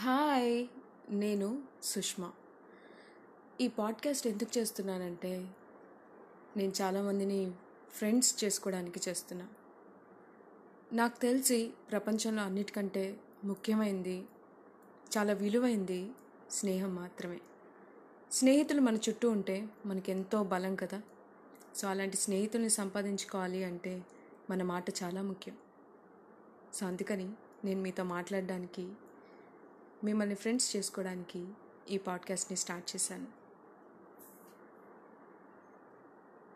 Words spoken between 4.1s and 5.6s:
ఎందుకు చేస్తున్నానంటే